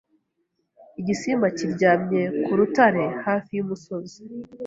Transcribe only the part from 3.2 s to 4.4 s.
hafi y’umusozi.